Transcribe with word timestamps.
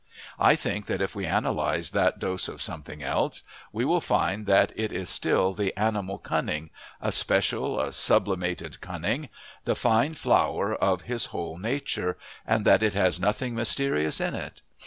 I 0.39 0.55
think 0.55 0.87
that 0.87 0.99
if 0.99 1.13
we 1.13 1.25
analyse 1.25 1.91
that 1.91 2.17
dose 2.17 2.47
of 2.47 2.59
something 2.59 3.03
else, 3.03 3.43
we 3.71 3.85
will 3.85 4.01
find 4.01 4.47
that 4.47 4.71
it 4.75 4.91
is 4.91 5.11
still 5.11 5.53
the 5.53 5.77
animal's 5.77 6.21
cunning, 6.23 6.71
a 6.99 7.11
special, 7.11 7.79
a 7.79 7.91
sublimated 7.91 8.81
cunning, 8.81 9.29
the 9.65 9.75
fine 9.75 10.15
flower 10.15 10.73
of 10.73 11.03
his 11.03 11.25
whole 11.27 11.59
nature, 11.59 12.17
and 12.47 12.65
that 12.65 12.81
it 12.81 12.95
has 12.95 13.19
nothing 13.19 13.53
mysterious 13.53 14.19
in 14.19 14.33
it. 14.33 14.63